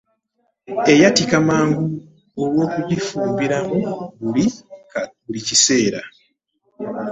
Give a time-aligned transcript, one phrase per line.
[0.91, 1.85] Eyatika mangu
[2.41, 3.77] olwokugifumbiramu
[5.27, 6.01] buli kiseera.